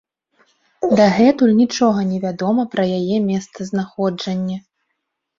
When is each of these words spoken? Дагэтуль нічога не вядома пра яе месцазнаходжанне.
Дагэтуль 0.99 1.51
нічога 1.59 2.05
не 2.13 2.17
вядома 2.23 2.65
пра 2.73 2.85
яе 3.01 3.17
месцазнаходжанне. 3.27 4.57